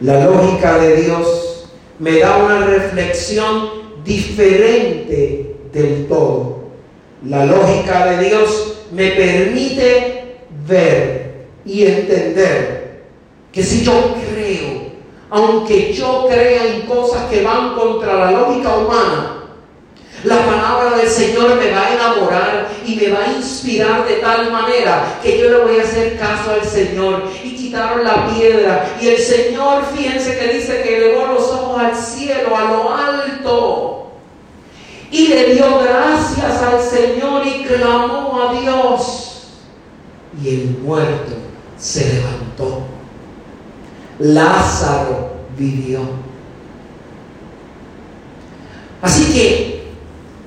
la 0.00 0.24
lógica 0.26 0.78
de 0.78 0.96
Dios 0.96 1.66
me 1.98 2.18
da 2.20 2.36
una 2.36 2.66
reflexión 2.66 3.70
diferente 4.04 5.56
del 5.72 6.06
todo. 6.06 6.58
La 7.26 7.44
lógica 7.44 8.06
de 8.06 8.28
Dios 8.28 8.78
me 8.92 9.10
permite 9.10 10.36
ver 10.66 11.46
y 11.64 11.84
entender 11.84 13.02
que 13.52 13.62
si 13.62 13.84
yo 13.84 14.14
creo, 14.30 14.88
aunque 15.30 15.92
yo 15.92 16.26
crea 16.28 16.74
en 16.74 16.82
cosas 16.82 17.24
que 17.28 17.42
van 17.42 17.74
contra 17.74 18.14
la 18.14 18.30
lógica 18.30 18.76
humana, 18.76 19.38
la 20.24 20.44
palabra 20.44 20.96
del 20.96 21.08
Señor 21.08 21.56
me 21.56 21.70
va 21.70 21.86
a 21.86 21.94
enamorar 21.94 22.68
y 22.84 22.96
me 22.96 23.08
va 23.10 23.24
a 23.24 23.32
inspirar 23.36 24.06
de 24.06 24.14
tal 24.14 24.50
manera 24.50 25.20
que 25.22 25.38
yo 25.38 25.48
le 25.48 25.58
voy 25.58 25.78
a 25.78 25.84
hacer 25.84 26.18
caso 26.18 26.52
al 26.52 26.64
Señor. 26.66 27.22
Quitaron 27.68 28.02
la 28.02 28.26
piedra. 28.30 28.96
Y 28.98 29.08
el 29.08 29.18
Señor, 29.18 29.84
fíjense 29.94 30.38
que 30.38 30.54
dice 30.54 30.80
que 30.82 30.96
elevó 30.96 31.26
los 31.26 31.42
ojos 31.50 31.78
al 31.78 31.94
cielo, 31.94 32.56
a 32.56 32.64
lo 32.64 32.94
alto. 32.94 34.10
Y 35.10 35.28
le 35.28 35.52
dio 35.52 35.80
gracias 35.80 36.62
al 36.62 36.80
Señor 36.80 37.46
y 37.46 37.64
clamó 37.64 38.40
a 38.40 38.58
Dios. 38.58 39.48
Y 40.42 40.48
el 40.48 40.78
muerto 40.82 41.34
se 41.76 42.14
levantó. 42.14 42.84
Lázaro 44.18 45.32
vivió. 45.58 46.00
Así 49.02 49.30
que 49.34 49.88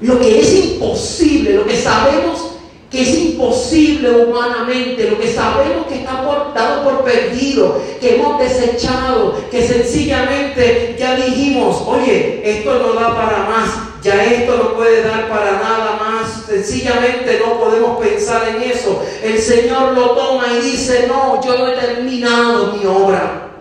lo 0.01 0.19
que 0.19 0.39
es 0.39 0.53
imposible, 0.55 1.53
lo 1.53 1.65
que 1.67 1.77
sabemos 1.77 2.50
que 2.91 3.03
es 3.03 3.17
imposible 3.17 4.11
humanamente, 4.11 5.09
lo 5.09 5.17
que 5.17 5.33
sabemos 5.33 5.87
que 5.87 5.99
está 5.99 6.23
por, 6.23 6.53
dado 6.53 6.83
por 6.83 7.05
perdido, 7.05 7.81
que 8.01 8.15
hemos 8.15 8.37
desechado, 8.37 9.41
que 9.49 9.65
sencillamente 9.65 10.97
ya 10.99 11.15
dijimos, 11.15 11.83
oye, 11.87 12.41
esto 12.43 12.79
no 12.79 12.99
da 12.99 13.15
para 13.15 13.45
más, 13.45 13.69
ya 14.03 14.21
esto 14.25 14.57
no 14.57 14.75
puede 14.75 15.03
dar 15.03 15.29
para 15.29 15.53
nada 15.53 15.99
más, 16.01 16.43
sencillamente 16.45 17.41
no 17.45 17.57
podemos 17.59 17.97
pensar 17.97 18.49
en 18.49 18.69
eso. 18.69 19.01
El 19.23 19.39
Señor 19.39 19.93
lo 19.93 20.09
toma 20.11 20.47
y 20.59 20.71
dice, 20.71 21.05
no, 21.07 21.41
yo 21.41 21.57
no 21.57 21.67
he 21.69 21.77
terminado 21.77 22.73
mi 22.73 22.85
obra. 22.85 23.51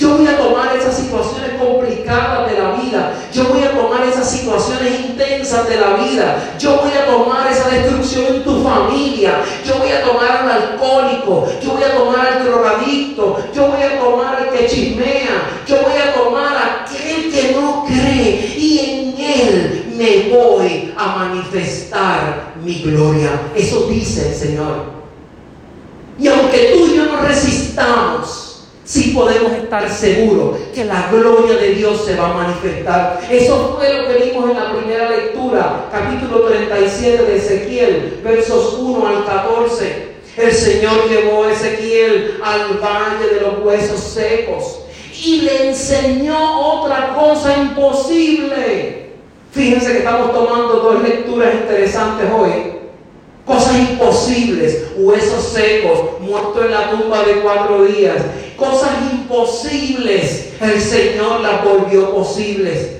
Yo 0.00 0.16
voy 0.16 0.26
a 0.26 0.38
tomar 0.38 0.74
esas 0.74 0.96
situaciones 0.96 1.60
complicadas 1.60 2.50
de 2.50 2.58
la 2.58 2.70
vida. 2.72 3.12
Yo 3.34 3.44
voy 3.44 3.62
a 3.62 3.72
tomar 3.72 4.02
esas 4.08 4.30
situaciones 4.30 4.98
intensas 4.98 5.68
de 5.68 5.76
la 5.76 5.90
vida. 5.90 6.56
Yo 6.58 6.80
voy 6.82 6.92
a 6.92 7.04
tomar 7.04 7.52
esa 7.52 7.68
destrucción 7.68 8.39
Yo 9.64 9.78
voy 9.78 9.90
a 9.90 10.02
tomar 10.02 10.30
al 10.42 10.50
alcohólico. 10.50 11.46
Yo 11.62 11.72
voy 11.72 11.82
a 11.82 11.94
tomar 11.96 12.26
al 12.26 12.44
drogadicto. 12.44 13.38
Yo 13.54 13.68
voy 13.68 13.82
a 13.82 13.98
tomar 14.00 14.36
al 14.36 14.50
que 14.50 14.66
chismea. 14.66 15.62
Yo 15.66 15.76
voy 15.82 15.92
a 15.92 16.14
tomar 16.14 16.56
a 16.56 16.84
aquel 16.84 17.30
que 17.30 17.52
no 17.52 17.84
cree. 17.86 18.54
Y 18.56 18.78
en 18.78 19.20
él 19.20 19.94
me 19.96 20.34
voy 20.34 20.94
a 20.96 21.16
manifestar 21.16 22.54
mi 22.64 22.82
gloria. 22.82 23.30
Eso 23.54 23.86
dice 23.88 24.28
el 24.28 24.34
Señor. 24.34 25.00
Y 26.18 26.28
aunque 26.28 26.72
tú 26.74 26.86
y 26.86 26.96
yo 26.96 27.06
no 27.06 27.22
resistamos, 27.22 28.19
sí 28.90 29.12
podemos 29.14 29.52
estar 29.52 29.88
seguros 29.88 30.58
que 30.74 30.84
la 30.84 31.08
gloria 31.12 31.56
de 31.56 31.74
Dios 31.74 32.04
se 32.04 32.16
va 32.16 32.30
a 32.30 32.34
manifestar. 32.34 33.20
Eso 33.30 33.76
fue 33.78 33.94
lo 33.94 34.08
que 34.08 34.24
vimos 34.24 34.50
en 34.50 34.56
la 34.56 34.76
primera 34.76 35.08
lectura, 35.08 35.88
capítulo 35.92 36.40
37 36.40 37.22
de 37.22 37.36
Ezequiel, 37.36 38.20
versos 38.24 38.78
1 38.80 39.06
al 39.06 39.24
14. 39.24 40.10
El 40.36 40.52
Señor 40.52 41.08
llevó 41.08 41.44
a 41.44 41.52
Ezequiel 41.52 42.40
al 42.42 42.78
valle 42.78 43.32
de 43.32 43.40
los 43.42 43.64
huesos 43.64 44.00
secos 44.00 44.80
y 45.24 45.42
le 45.42 45.68
enseñó 45.68 46.60
otra 46.60 47.14
cosa 47.14 47.56
imposible. 47.58 49.10
Fíjense 49.52 49.92
que 49.92 49.98
estamos 49.98 50.32
tomando 50.32 50.74
dos 50.80 51.00
lecturas 51.04 51.54
interesantes 51.54 52.26
hoy. 52.36 52.80
Cosas 53.46 53.78
imposibles, 53.78 54.86
huesos 54.96 55.44
secos, 55.44 56.20
muerto 56.20 56.64
en 56.64 56.70
la 56.72 56.90
tumba 56.90 57.22
de 57.22 57.34
cuatro 57.40 57.84
días. 57.84 58.16
Cosas 58.60 58.90
imposibles, 59.10 60.50
el 60.60 60.78
Señor 60.82 61.40
las 61.40 61.64
volvió 61.64 62.14
posibles. 62.14 62.99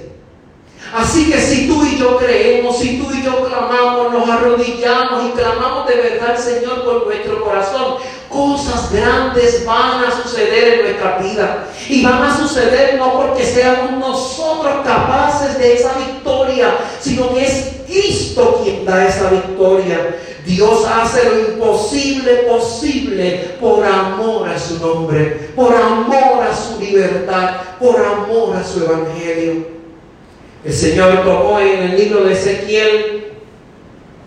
Así 0.93 1.31
que 1.31 1.39
si 1.39 1.69
tú 1.69 1.85
y 1.85 1.99
yo 1.99 2.17
creemos, 2.17 2.79
si 2.79 2.99
tú 2.99 3.13
y 3.13 3.23
yo 3.23 3.45
clamamos, 3.45 4.13
nos 4.13 4.29
arrodillamos 4.29 5.25
y 5.25 5.31
clamamos 5.31 5.87
de 5.87 5.95
verdad 5.95 6.31
al 6.31 6.39
Señor 6.39 6.85
con 6.85 7.05
nuestro 7.05 7.45
corazón, 7.45 7.97
cosas 8.29 8.93
grandes 8.93 9.65
van 9.65 10.05
a 10.05 10.23
suceder 10.23 10.75
en 10.75 10.83
nuestra 10.83 11.19
vida. 11.19 11.69
Y 11.89 12.05
van 12.05 12.23
a 12.23 12.37
suceder 12.37 12.97
no 12.99 13.13
porque 13.13 13.45
seamos 13.45 13.93
nosotros 13.93 14.85
capaces 14.85 15.59
de 15.59 15.75
esa 15.75 15.93
victoria, 15.95 16.77
sino 17.01 17.35
que 17.35 17.45
es 17.45 17.71
Cristo 17.87 18.61
quien 18.65 18.85
da 18.85 19.07
esa 19.07 19.31
victoria. 19.31 20.17
Dios 20.45 20.85
hace 20.87 21.25
lo 21.25 21.39
imposible 21.53 22.35
posible 22.49 23.57
por 23.61 23.85
amor 23.85 24.49
a 24.49 24.59
su 24.59 24.79
nombre, 24.79 25.51
por 25.55 25.75
amor 25.75 26.43
a 26.43 26.57
su 26.57 26.81
libertad, 26.81 27.57
por 27.79 27.97
amor 28.05 28.57
a 28.57 28.65
su 28.65 28.85
evangelio. 28.85 29.80
El 30.65 30.73
Señor 30.73 31.25
tomó 31.25 31.59
en 31.59 31.83
el 31.83 31.97
libro 31.97 32.25
de 32.25 32.35
Ezequiel 32.35 33.33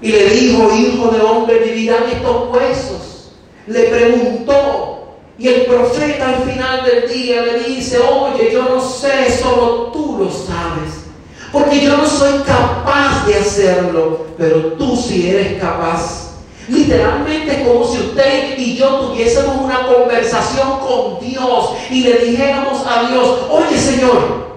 y 0.02 0.12
le 0.12 0.30
dijo, 0.30 0.74
hijo 0.74 1.10
de 1.10 1.22
hombre, 1.22 1.60
vivirán 1.60 2.04
estos 2.12 2.50
huesos. 2.52 3.34
Le 3.68 3.84
preguntó 3.84 5.18
y 5.38 5.48
el 5.48 5.66
profeta 5.66 6.30
al 6.30 6.44
final 6.44 6.84
del 6.86 7.08
día 7.12 7.42
le 7.44 7.60
dice, 7.64 8.00
oye, 8.00 8.52
yo 8.52 8.64
no 8.64 8.82
sé, 8.82 9.32
solo 9.32 9.92
tú 9.94 10.18
lo 10.20 10.32
sabes. 10.32 11.04
Porque 11.52 11.82
yo 11.82 11.98
no 11.98 12.06
soy 12.08 12.40
capaz 12.40 13.28
de 13.28 13.36
hacerlo, 13.36 14.26
pero 14.38 14.74
tú 14.74 14.96
sí 14.96 15.30
eres 15.30 15.62
capaz. 15.62 16.32
Literalmente 16.68 17.64
como 17.64 17.86
si 17.86 18.00
usted 18.00 18.58
y 18.58 18.76
yo 18.76 18.88
tuviésemos 19.02 19.58
una 19.58 19.86
conversación 19.86 20.80
con 20.80 21.20
Dios 21.20 21.74
y 21.92 22.02
le 22.02 22.26
dijéramos 22.26 22.82
a 22.88 23.10
Dios, 23.10 23.40
oye 23.50 23.78
Señor, 23.78 24.53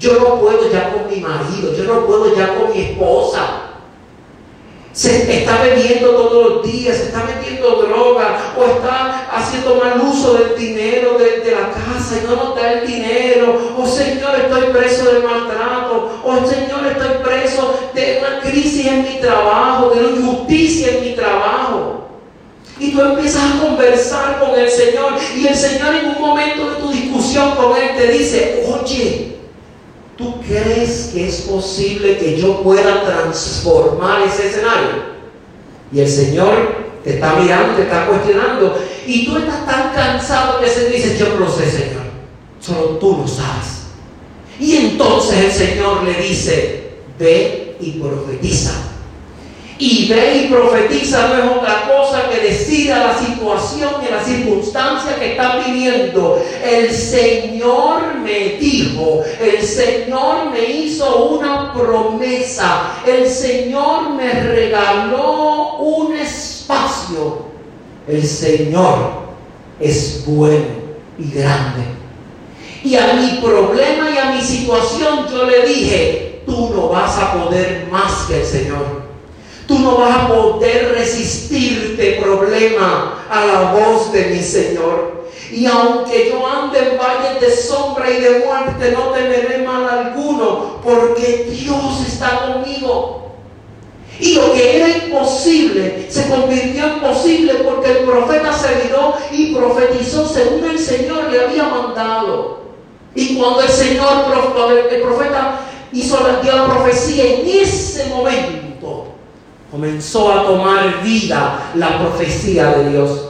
yo 0.00 0.14
no 0.14 0.40
puedo 0.40 0.72
ya 0.72 0.92
con 0.92 1.08
mi 1.08 1.20
marido, 1.20 1.74
yo 1.76 1.84
no 1.84 2.06
puedo 2.06 2.34
ya 2.34 2.54
con 2.56 2.72
mi 2.72 2.80
esposa, 2.80 3.70
se 4.92 5.40
está 5.40 5.62
bebiendo 5.62 6.10
todos 6.10 6.48
los 6.48 6.72
días, 6.72 6.96
se 6.96 7.04
está 7.04 7.22
metiendo 7.24 7.82
droga 7.82 8.54
o 8.58 8.64
está 8.64 9.28
haciendo 9.30 9.76
mal 9.76 10.00
uso 10.00 10.34
del 10.34 10.58
dinero 10.58 11.16
de, 11.16 11.50
la 11.50 11.70
casa 11.70 12.18
y 12.20 12.26
no 12.26 12.36
nos 12.36 12.56
da 12.56 12.72
el 12.72 12.86
dinero. 12.86 13.74
O 13.78 13.86
Señor, 13.86 14.34
estoy 14.36 14.72
preso 14.72 15.12
de 15.12 15.20
maltrato. 15.20 16.20
O 16.24 16.34
Señor, 16.46 16.86
estoy 16.86 17.22
preso 17.22 17.90
de 17.94 18.20
una 18.20 18.40
crisis 18.40 18.86
en 18.86 19.02
mi 19.02 19.20
trabajo, 19.20 19.90
de 19.90 20.04
una 20.04 20.16
injusticia 20.16 20.88
en 20.88 21.00
mi 21.02 21.14
trabajo. 21.14 22.08
Y 22.78 22.92
tú 22.92 23.00
empiezas 23.00 23.42
a 23.42 23.60
conversar 23.60 24.40
con 24.40 24.58
el 24.58 24.68
Señor 24.68 25.12
y 25.36 25.46
el 25.46 25.54
Señor 25.54 25.94
en 25.94 26.08
un 26.08 26.20
momento 26.20 26.70
de 26.70 26.76
tu 26.76 26.88
discusión 26.90 27.54
con 27.54 27.76
Él 27.76 27.90
te 27.96 28.08
dice, 28.08 28.66
oye, 28.68 29.39
¿Tú 30.20 30.38
crees 30.46 31.12
que 31.14 31.28
es 31.28 31.40
posible 31.42 32.18
que 32.18 32.38
yo 32.38 32.62
pueda 32.62 33.04
transformar 33.06 34.20
ese 34.20 34.48
escenario? 34.48 35.10
Y 35.90 36.00
el 36.00 36.08
Señor 36.08 36.90
te 37.02 37.14
está 37.14 37.36
mirando, 37.36 37.76
te 37.76 37.82
está 37.84 38.06
cuestionando. 38.06 38.78
Y 39.06 39.24
tú 39.24 39.38
estás 39.38 39.64
tan 39.64 39.94
cansado 39.94 40.60
que 40.60 40.68
se 40.68 40.90
dice, 40.90 41.16
yo 41.18 41.30
no 41.30 41.46
lo 41.46 41.50
sé, 41.50 41.70
Señor. 41.70 42.02
Solo 42.60 42.98
tú 42.98 43.16
lo 43.22 43.26
sabes. 43.26 43.86
Y 44.60 44.76
entonces 44.76 45.38
el 45.38 45.52
Señor 45.52 46.02
le 46.02 46.12
dice, 46.20 46.90
ve 47.18 47.76
y 47.80 47.92
profetiza 47.92 48.72
y 49.80 50.08
ve 50.08 50.42
y 50.44 50.48
profetiza 50.52 51.28
no 51.28 51.34
es 51.36 51.56
otra 51.56 51.88
cosa 51.88 52.28
que 52.28 52.48
decir 52.48 52.92
a 52.92 52.98
la 52.98 53.18
situación 53.18 53.94
y 54.02 54.12
a 54.12 54.16
la 54.16 54.22
circunstancia 54.22 55.16
que 55.18 55.32
están 55.32 55.64
viviendo. 55.64 56.38
El 56.62 56.92
Señor 56.92 58.16
me 58.16 58.58
dijo, 58.60 59.22
el 59.40 59.62
Señor 59.62 60.50
me 60.52 60.62
hizo 60.70 61.30
una 61.30 61.72
promesa, 61.72 62.92
el 63.06 63.26
Señor 63.26 64.10
me 64.10 64.30
regaló 64.30 65.78
un 65.78 66.14
espacio. 66.14 67.46
El 68.06 68.22
Señor 68.26 69.12
es 69.80 70.24
bueno 70.26 70.66
y 71.18 71.30
grande. 71.30 71.84
Y 72.84 72.96
a 72.96 73.14
mi 73.14 73.40
problema 73.40 74.10
y 74.10 74.18
a 74.18 74.32
mi 74.32 74.42
situación 74.42 75.26
yo 75.30 75.44
le 75.46 75.66
dije, 75.66 76.42
tú 76.44 76.70
no 76.74 76.88
vas 76.90 77.16
a 77.18 77.32
poder 77.32 77.88
más 77.90 78.26
que 78.28 78.40
el 78.40 78.46
Señor. 78.46 79.09
Tú 79.70 79.78
no 79.78 79.98
vas 79.98 80.24
a 80.24 80.28
poder 80.28 80.96
resistirte, 80.96 82.20
problema, 82.20 83.24
a 83.30 83.46
la 83.46 83.72
voz 83.72 84.12
de 84.12 84.24
mi 84.24 84.42
Señor. 84.42 85.28
Y 85.52 85.64
aunque 85.64 86.28
yo 86.28 86.44
ande 86.44 86.76
en 86.80 86.98
valles 86.98 87.40
de 87.40 87.54
sombra 87.54 88.10
y 88.10 88.20
de 88.20 88.44
muerte, 88.44 88.90
no 88.90 89.12
temeré 89.12 89.58
mal 89.58 89.88
alguno, 89.88 90.80
porque 90.82 91.46
Dios 91.52 92.04
está 92.04 92.52
conmigo. 92.52 93.30
Y 94.18 94.34
lo 94.34 94.52
que 94.54 94.76
era 94.76 94.88
imposible 94.88 96.08
se 96.10 96.28
convirtió 96.28 96.86
en 96.86 96.98
posible 96.98 97.54
porque 97.62 97.92
el 97.92 97.98
profeta 97.98 98.52
se 98.52 98.84
miró 98.84 99.14
y 99.30 99.54
profetizó 99.54 100.26
según 100.26 100.68
el 100.68 100.80
Señor 100.80 101.30
le 101.30 101.44
había 101.44 101.68
mandado. 101.68 102.58
Y 103.14 103.36
cuando 103.36 103.60
el 103.60 103.68
Señor, 103.68 104.24
el 104.90 105.00
profeta 105.00 105.60
hizo 105.92 106.18
la, 106.26 106.40
dio 106.40 106.56
la 106.56 106.64
profecía, 106.64 107.24
en 107.24 107.48
ese 107.48 108.06
momento 108.06 108.69
comenzó 109.70 110.32
a 110.32 110.44
tomar 110.44 111.02
vida 111.02 111.70
la 111.74 111.98
profecía 111.98 112.70
de 112.76 112.90
Dios. 112.90 113.26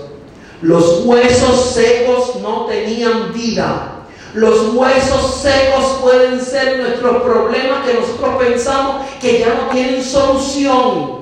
Los 0.63 1.05
huesos 1.05 1.73
secos 1.75 2.37
no 2.43 2.67
tenían 2.67 3.33
vida. 3.33 3.97
Los 4.35 4.75
huesos 4.75 5.41
secos 5.43 5.99
pueden 6.01 6.41
ser 6.41 6.79
nuestros 6.79 7.23
problemas 7.23 7.85
que 7.87 7.95
nosotros 7.95 8.37
pensamos 8.39 9.07
que 9.21 9.41
ya 9.41 9.55
no 9.55 9.73
tienen 9.73 10.03
solución. 10.03 11.21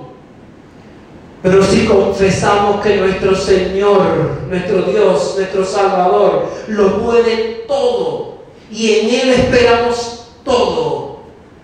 Pero 1.43 1.63
si 1.63 1.87
confesamos 1.87 2.81
que 2.83 2.97
nuestro 2.97 3.35
Señor, 3.35 4.03
nuestro 4.49 4.83
Dios, 4.83 5.35
nuestro 5.37 5.65
Salvador, 5.65 6.49
lo 6.67 7.03
puede 7.03 7.65
todo 7.67 8.39
y 8.71 8.93
en 8.93 9.09
Él 9.09 9.29
esperamos 9.31 10.27
todo, 10.45 11.21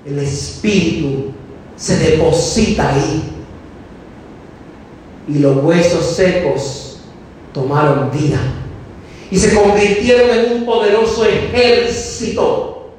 el 0.07 0.19
Espíritu 0.21 1.33
se 1.77 1.97
deposita 1.99 2.95
ahí 2.95 3.34
y 5.29 5.39
los 5.39 5.63
huesos 5.65 6.05
secos 6.05 6.99
tomaron 7.53 8.11
vida 8.11 8.39
y 9.31 9.39
se 9.39 9.55
convirtieron 9.55 10.31
en 10.31 10.53
un 10.53 10.67
poderoso 10.67 11.25
ejército 11.25 12.91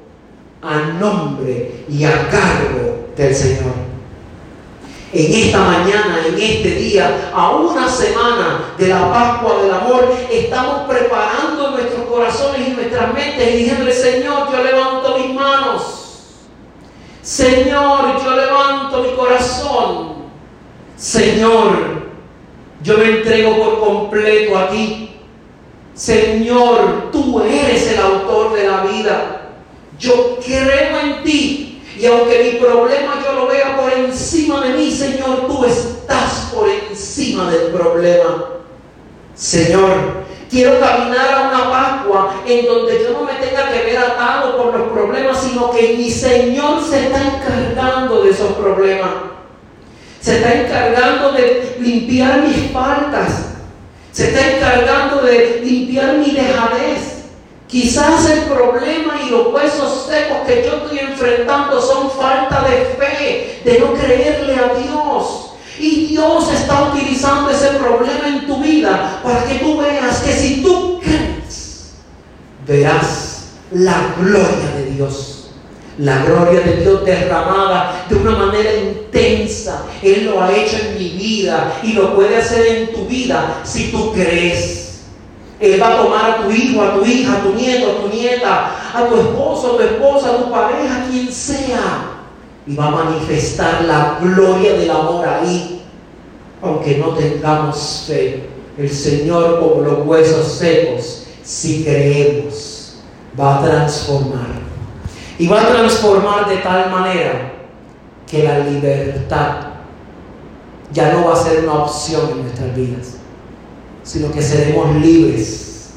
a 0.62 0.78
nombre 0.98 1.84
y 1.88 2.04
a 2.04 2.28
cargo 2.28 3.08
del 3.16 3.34
Señor. 3.34 3.86
en 5.12 5.32
esta 5.32 5.60
mañana, 5.60 6.18
en 6.28 6.34
este 6.34 6.72
día, 6.72 7.30
a 7.32 7.50
una 7.56 7.88
semana 7.88 8.74
de 8.76 8.88
la 8.88 9.10
Pascua 9.10 9.62
del 9.62 9.72
Amor, 9.72 10.14
estamos 10.30 10.88
preparando 10.88 11.70
nuestros 11.70 12.06
corazones 12.06 12.68
y 12.68 12.70
nuestras 12.72 13.14
mentes 13.14 13.54
y 13.54 13.56
diciéndole, 13.58 13.92
Señor, 13.92 14.50
yo 14.52 14.62
levanto 14.62 15.16
mis 15.18 15.34
manos. 15.34 15.96
Señor, 17.22 18.22
yo 18.22 18.36
levanto 18.36 19.02
mi 19.04 19.16
corazón. 19.16 20.16
Señor, 20.96 21.95
yo 22.86 22.96
me 22.98 23.04
entrego 23.04 23.56
por 23.56 23.80
completo 23.80 24.56
a 24.56 24.68
ti. 24.68 25.10
Señor, 25.92 27.10
tú 27.10 27.42
eres 27.42 27.90
el 27.90 27.98
autor 27.98 28.54
de 28.54 28.68
la 28.68 28.82
vida. 28.82 29.50
Yo 29.98 30.38
creo 30.38 31.00
en 31.00 31.24
ti. 31.24 31.82
Y 31.98 32.06
aunque 32.06 32.44
mi 32.44 32.60
problema 32.60 33.20
yo 33.24 33.32
lo 33.32 33.48
vea 33.48 33.76
por 33.76 33.92
encima 33.92 34.60
de 34.60 34.74
mí, 34.74 34.90
Señor, 34.92 35.48
tú 35.48 35.64
estás 35.64 36.52
por 36.54 36.68
encima 36.68 37.50
del 37.50 37.72
problema. 37.72 38.50
Señor, 39.34 40.24
quiero 40.48 40.78
caminar 40.78 41.32
a 41.32 41.48
una 41.48 41.70
Pascua 41.70 42.34
en 42.46 42.66
donde 42.66 43.02
yo 43.02 43.18
no 43.18 43.24
me 43.24 43.32
tenga 43.34 43.68
que 43.68 43.82
ver 43.82 43.98
atado 43.98 44.56
por 44.56 44.78
los 44.78 44.92
problemas, 44.92 45.42
sino 45.42 45.72
que 45.72 45.94
mi 45.94 46.08
Señor 46.08 46.84
se 46.84 47.06
está 47.06 47.20
encargando 47.20 48.22
de 48.22 48.30
esos 48.30 48.52
problemas. 48.52 49.35
Se 50.26 50.38
está 50.38 50.54
encargando 50.54 51.30
de 51.30 51.76
limpiar 51.78 52.42
mis 52.42 52.72
faltas. 52.72 53.44
Se 54.10 54.26
está 54.26 54.56
encargando 54.56 55.22
de 55.22 55.60
limpiar 55.64 56.16
mi 56.16 56.32
dejadez. 56.32 57.26
Quizás 57.68 58.28
el 58.30 58.40
problema 58.40 59.20
y 59.24 59.30
los 59.30 59.54
huesos 59.54 60.08
secos 60.08 60.38
que 60.44 60.64
yo 60.66 60.78
estoy 60.78 60.98
enfrentando 60.98 61.80
son 61.80 62.10
falta 62.10 62.66
de 62.68 62.96
fe, 62.98 63.60
de 63.64 63.78
no 63.78 63.92
creerle 63.92 64.54
a 64.54 64.74
Dios. 64.74 65.52
Y 65.78 66.06
Dios 66.06 66.52
está 66.52 66.92
utilizando 66.92 67.48
ese 67.48 67.68
problema 67.78 68.26
en 68.26 68.48
tu 68.48 68.60
vida 68.60 69.20
para 69.22 69.44
que 69.44 69.60
tú 69.60 69.78
veas 69.78 70.22
que 70.22 70.32
si 70.32 70.60
tú 70.60 70.98
crees, 70.98 71.92
verás 72.66 73.44
la 73.70 74.12
gloria 74.18 74.72
de 74.76 74.86
Dios. 74.86 75.35
La 75.98 76.24
gloria 76.24 76.60
de 76.60 76.76
Dios 76.82 77.04
derramada 77.06 78.04
de 78.08 78.16
una 78.16 78.32
manera 78.32 78.70
intensa. 78.74 79.86
Él 80.02 80.26
lo 80.26 80.42
ha 80.42 80.54
hecho 80.54 80.76
en 80.76 80.98
mi 80.98 81.08
vida 81.10 81.80
y 81.82 81.94
lo 81.94 82.14
puede 82.14 82.36
hacer 82.36 82.66
en 82.66 82.92
tu 82.92 83.06
vida 83.06 83.62
si 83.64 83.90
tú 83.90 84.12
crees. 84.12 85.04
Él 85.58 85.80
va 85.80 85.94
a 85.94 86.02
tomar 86.02 86.30
a 86.30 86.42
tu 86.42 86.50
hijo, 86.50 86.82
a 86.82 86.94
tu 86.94 87.04
hija, 87.04 87.38
a 87.38 87.42
tu 87.42 87.54
nieto, 87.54 87.92
a 87.92 88.02
tu 88.02 88.08
nieta, 88.14 88.70
a 88.92 89.08
tu 89.08 89.16
esposo, 89.16 89.72
a 89.72 89.76
tu 89.78 89.82
esposa, 89.84 90.30
a 90.30 90.36
tu 90.36 90.50
pareja, 90.50 91.06
quien 91.10 91.32
sea. 91.32 92.10
Y 92.66 92.74
va 92.74 92.88
a 92.88 92.90
manifestar 92.90 93.84
la 93.84 94.18
gloria 94.20 94.74
del 94.74 94.90
amor 94.90 95.26
ahí. 95.26 95.82
Aunque 96.60 96.98
no 96.98 97.10
tengamos 97.10 98.04
fe, 98.06 98.48
el 98.76 98.90
Señor 98.90 99.60
como 99.60 99.80
los 99.80 100.06
huesos 100.06 100.46
secos, 100.46 101.26
si 101.42 101.84
creemos, 101.84 102.96
va 103.38 103.58
a 103.58 103.64
transformar. 103.64 104.65
Y 105.38 105.48
va 105.48 105.62
a 105.62 105.68
transformar 105.68 106.48
de 106.48 106.56
tal 106.58 106.90
manera 106.90 107.52
que 108.26 108.42
la 108.42 108.60
libertad 108.60 109.56
ya 110.92 111.12
no 111.12 111.26
va 111.26 111.34
a 111.34 111.36
ser 111.36 111.64
una 111.64 111.84
opción 111.84 112.30
en 112.30 112.42
nuestras 112.42 112.74
vidas 112.74 113.16
sino 114.06 114.30
que 114.30 114.40
seremos 114.40 114.94
libres 115.02 115.90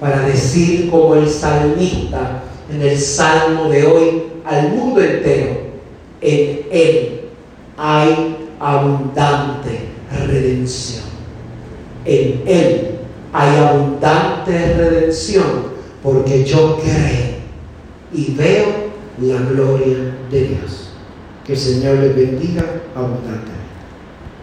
para 0.00 0.22
decir 0.22 0.90
como 0.90 1.14
el 1.14 1.28
salmista 1.28 2.42
en 2.72 2.80
el 2.80 2.98
salmo 2.98 3.68
de 3.68 3.86
hoy 3.86 4.22
al 4.46 4.70
mundo 4.70 5.02
entero, 5.02 5.58
en 6.22 6.60
Él 6.70 7.20
hay 7.76 8.48
abundante 8.58 9.88
redención. 10.26 11.04
En 12.06 12.42
Él 12.46 12.98
hay 13.32 13.58
abundante 13.58 14.74
redención 14.74 15.70
porque 16.02 16.44
yo 16.44 16.78
creo 16.78 17.40
y 18.14 18.32
veo 18.32 18.79
la 19.20 19.42
gloria 19.42 20.16
de 20.30 20.40
Dios. 20.40 20.90
Que 21.44 21.52
el 21.52 21.58
Señor 21.58 21.96
les 21.98 22.14
bendiga 22.14 22.64
abundante. 22.94 23.59